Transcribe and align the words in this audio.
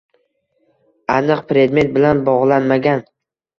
–aniq 1.17 1.45
predmet 1.53 1.93
bilan 2.01 2.25
bog‘lanmagan. 2.33 3.07